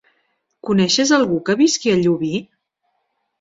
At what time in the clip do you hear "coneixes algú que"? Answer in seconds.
0.69-1.57